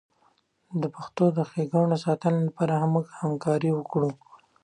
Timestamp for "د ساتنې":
1.91-2.39